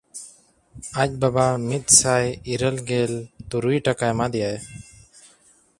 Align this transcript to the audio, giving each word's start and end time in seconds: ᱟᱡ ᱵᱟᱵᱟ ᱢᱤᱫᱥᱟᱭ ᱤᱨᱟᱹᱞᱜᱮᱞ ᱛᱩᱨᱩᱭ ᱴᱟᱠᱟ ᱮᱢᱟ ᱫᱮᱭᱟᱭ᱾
ᱟᱡ 1.01 1.09
ᱵᱟᱵᱟ 1.21 1.45
ᱢᱤᱫᱥᱟᱭ 1.69 2.25
ᱤᱨᱟᱹᱞᱜᱮᱞ 2.53 3.11
ᱛᱩᱨᱩᱭ 3.51 3.77
ᱴᱟᱠᱟ 3.87 4.05
ᱮᱢᱟ 4.13 4.27
ᱫᱮᱭᱟᱭ᱾ 4.33 4.59